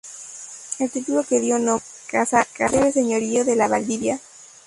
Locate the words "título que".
0.89-1.39